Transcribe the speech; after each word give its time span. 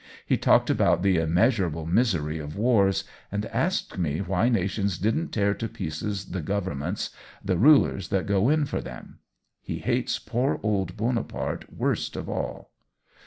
He 0.25 0.35
talked 0.35 0.71
about 0.71 1.03
the 1.03 1.17
* 1.17 1.17
immeasurable 1.19 1.85
misery* 1.85 2.39
of 2.39 2.57
wars, 2.57 3.03
and 3.31 3.45
asked 3.45 3.99
me 3.99 4.17
why 4.17 4.49
nations 4.49 4.97
don't 4.97 5.31
tear 5.31 5.53
to 5.53 5.69
pieces 5.69 6.31
the 6.31 6.41
governments, 6.41 7.11
the 7.45 7.55
rulers 7.59 8.07
that 8.07 8.25
go 8.25 8.49
in 8.49 8.65
for 8.65 8.81
them. 8.81 9.19
He 9.61 9.77
hates 9.77 10.17
poor 10.17 10.59
old 10.63 10.97
Bonaparte 10.97 11.71
worst 11.71 12.15
of 12.15 12.27
all.'' 12.27 12.71